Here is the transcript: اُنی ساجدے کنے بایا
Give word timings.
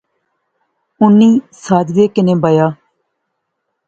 اُنی 0.99 1.29
ساجدے 1.63 2.05
کنے 2.13 2.35
بایا 2.41 2.67